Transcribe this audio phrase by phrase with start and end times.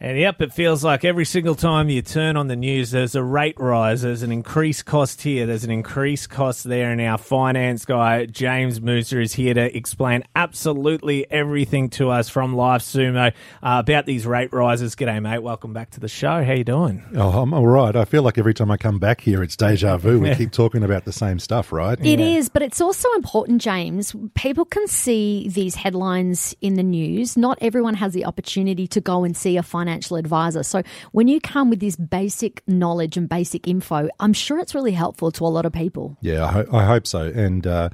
[0.00, 3.22] And yep, it feels like every single time you turn on the news, there's a
[3.22, 6.92] rate rise, there's an increased cost here, there's an increased cost there.
[6.92, 12.54] And our finance guy, James Mousa, is here to explain absolutely everything to us from
[12.54, 14.94] Life Sumo uh, about these rate rises.
[14.94, 15.42] G'day, mate.
[15.42, 16.44] Welcome back to the show.
[16.44, 17.02] How you doing?
[17.16, 17.96] Oh, I'm all right.
[17.96, 20.20] I feel like every time I come back here, it's deja vu.
[20.20, 21.98] We keep talking about the same stuff, right?
[22.06, 24.14] It is, but it's also important, James.
[24.36, 27.36] People can see these headlines in the news.
[27.36, 30.62] Not everyone has the opportunity to go and see a financial advisor.
[30.62, 30.82] So
[31.12, 35.30] when you come with this basic knowledge and basic info, I'm sure it's really helpful
[35.32, 36.16] to a lot of people.
[36.20, 37.22] Yeah, I, ho- I hope so.
[37.22, 37.88] And uh,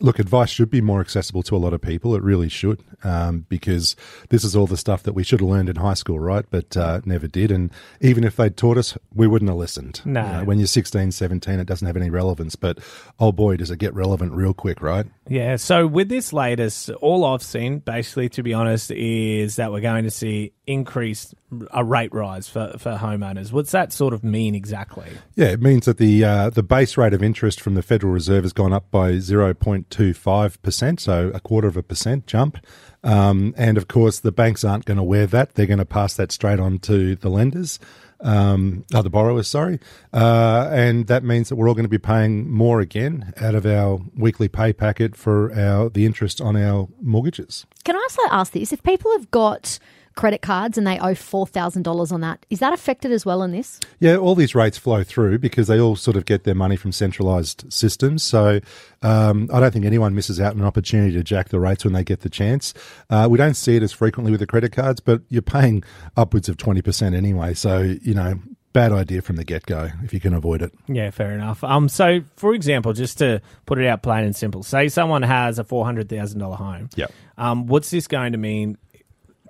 [0.00, 2.14] look, advice should be more accessible to a lot of people.
[2.14, 3.96] It really should, um, because
[4.28, 6.44] this is all the stuff that we should have learned in high school, right?
[6.50, 7.50] But uh, never did.
[7.50, 10.00] And even if they'd taught us, we wouldn't have listened.
[10.04, 10.24] No.
[10.24, 12.56] You know, when you're 16, 17, it doesn't have any relevance.
[12.56, 12.78] But
[13.18, 15.06] oh boy, does it get relevant real quick, right?
[15.28, 19.80] Yeah, so with this latest, all I've seen, basically, to be honest, is that we're
[19.80, 21.34] going to see increased
[21.72, 23.52] a rate rise for, for homeowners.
[23.52, 25.08] What's that sort of mean exactly?
[25.34, 28.44] Yeah, it means that the uh, the base rate of interest from the Federal Reserve
[28.44, 32.58] has gone up by 0.25%, so a quarter of a percent jump.
[33.02, 35.54] Um, and of course, the banks aren't going to wear that.
[35.54, 37.78] They're going to pass that straight on to the lenders,
[38.24, 39.78] um, oh, the borrowers, sorry.
[40.12, 43.66] Uh, and that means that we're all going to be paying more again out of
[43.66, 47.66] our weekly pay packet for our the interest on our mortgages.
[47.84, 48.72] Can I also ask this?
[48.72, 49.78] If people have got
[50.14, 53.80] credit cards and they owe $4,000 on that, is that affected as well in this?
[54.00, 56.92] Yeah, all these rates flow through because they all sort of get their money from
[56.92, 58.22] centralised systems.
[58.22, 58.60] So
[59.02, 61.92] um, I don't think anyone misses out on an opportunity to jack the rates when
[61.92, 62.74] they get the chance.
[63.10, 65.82] Uh, we don't see it as frequently with the credit cards, but you're paying
[66.16, 67.54] upwards of 20% anyway.
[67.54, 68.40] So, you know,
[68.74, 70.72] bad idea from the get go if you can avoid it.
[70.88, 71.64] Yeah, fair enough.
[71.64, 75.58] Um, so for example, just to put it out plain and simple, say someone has
[75.58, 76.90] a four hundred thousand dollar home.
[76.94, 77.06] Yeah.
[77.38, 78.76] Um, what's this going to mean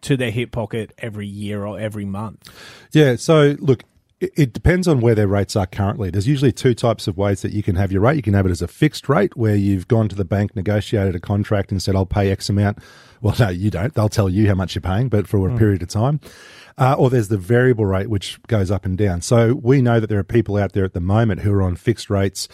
[0.05, 2.48] to their hip pocket every year or every month?
[2.92, 3.16] Yeah.
[3.16, 3.84] So look,
[4.20, 6.11] it, depends on where their rates are currently.
[6.11, 8.16] There's usually two types of ways that you can have your rate.
[8.16, 11.14] You can have it as a fixed rate where you've gone to the bank, negotiated
[11.14, 12.78] a contract and said, I'll pay X amount.
[13.20, 13.95] Well, no, you don't.
[13.95, 16.20] They'll tell you how much you're paying, but for a period of time.
[16.77, 19.20] Uh, or there's the variable rate, which goes up and down.
[19.20, 21.77] So we know that there are people out there at the moment who are on
[21.77, 22.48] fixed rates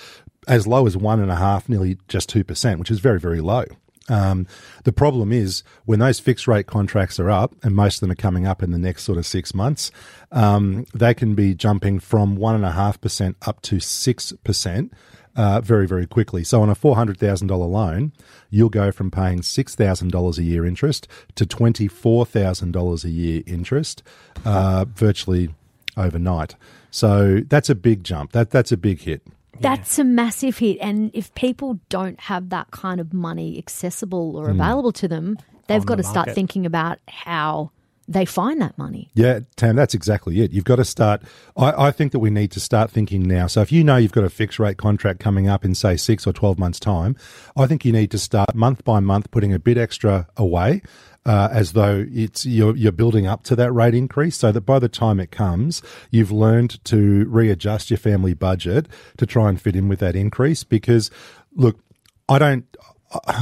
[0.47, 3.65] as low as one and a half, nearly just 2%, which is very, very low.
[4.11, 4.47] Um,
[4.83, 8.17] the problem is when those fixed rate contracts are up, and most of them are
[8.17, 9.93] coming up in the next sort of six months,
[10.33, 14.93] um, they can be jumping from one and a half percent up to six percent.
[15.37, 16.43] Uh, very, very quickly.
[16.43, 18.13] So, on a $400,000 loan,
[18.51, 21.07] you'll go from paying $6,000 a year interest
[21.37, 24.03] to $24,000 a year interest
[24.45, 25.55] uh, virtually
[25.97, 26.57] overnight.
[26.91, 28.33] So, that's a big jump.
[28.33, 29.23] That, that's a big hit.
[29.61, 30.79] That's a massive hit.
[30.81, 34.53] And if people don't have that kind of money accessible or mm.
[34.53, 37.71] available to them, they've On got the to start thinking about how
[38.11, 39.09] they find that money.
[39.15, 40.53] Yeah, Tam, that's exactly it.
[40.53, 41.23] You've got to start.
[41.57, 43.47] I, I think that we need to start thinking now.
[43.47, 46.27] So if you know you've got a fixed rate contract coming up in, say, six
[46.27, 47.17] or 12 months' time,
[47.57, 50.83] I think you need to start month by month putting a bit extra away.
[51.27, 54.79] Uh, as though it's you're, you're building up to that rate increase, so that by
[54.79, 58.89] the time it comes, you've learned to readjust your family budget
[59.19, 60.65] to try and fit in with that increase.
[60.65, 61.11] Because,
[61.55, 61.79] look,
[62.27, 62.65] I don't.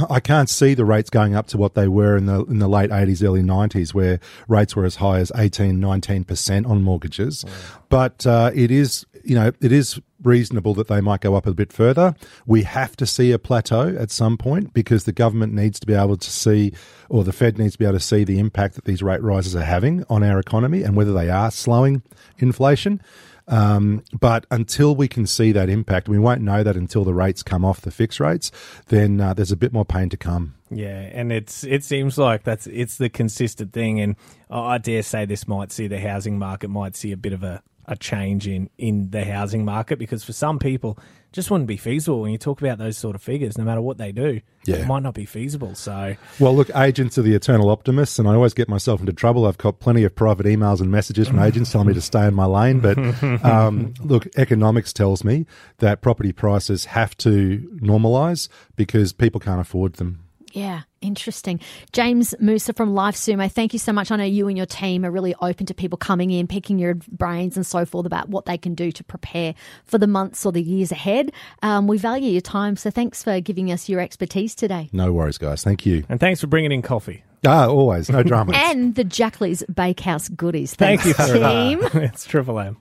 [0.09, 2.67] I can't see the rates going up to what they were in the in the
[2.67, 7.45] late 80s, early 90s, where rates were as high as 18, 19 percent on mortgages.
[7.87, 11.53] But uh, it is, you know, it is reasonable that they might go up a
[11.53, 12.15] bit further.
[12.45, 15.93] We have to see a plateau at some point because the government needs to be
[15.93, 16.73] able to see,
[17.07, 19.55] or the Fed needs to be able to see the impact that these rate rises
[19.55, 22.01] are having on our economy and whether they are slowing
[22.39, 23.01] inflation.
[23.49, 27.43] Um, but until we can see that impact, we won't know that until the rates
[27.43, 28.51] come off the fixed rates.
[28.87, 30.55] Then uh, there's a bit more pain to come.
[30.69, 34.15] Yeah, and it's it seems like that's it's the consistent thing, and
[34.51, 37.63] I dare say this might see the housing market might see a bit of a,
[37.89, 41.75] a change in in the housing market because for some people it just wouldn't be
[41.75, 44.41] feasible when you talk about those sort of figures, no matter what they do.
[44.65, 44.77] Yeah.
[44.77, 45.75] It might not be feasible.
[45.75, 49.45] So Well, look, agents are the eternal optimists, and I always get myself into trouble.
[49.45, 52.33] I've got plenty of private emails and messages from agents telling me to stay in
[52.33, 52.79] my lane.
[52.79, 52.97] But
[53.43, 55.45] um, look, economics tells me
[55.79, 60.28] that property prices have to normalise because people can't afford them.
[60.51, 61.59] Yeah, interesting.
[61.91, 64.11] James Mousa from Life Sumo, thank you so much.
[64.11, 66.95] I know you and your team are really open to people coming in, picking your
[66.95, 69.53] brains and so forth about what they can do to prepare
[69.85, 71.31] for the months or the years ahead.
[71.61, 74.89] Um, we value your time, so thanks for giving us your expertise today.
[74.91, 75.63] No worries, guys.
[75.63, 76.03] Thank you.
[76.09, 77.23] and thanks for bringing in coffee.
[77.45, 78.55] Ah, always no dramas.
[78.59, 80.75] And the Jackley's Bakehouse goodies.
[80.75, 81.79] Thank you for team.
[81.93, 82.77] it's Triple M.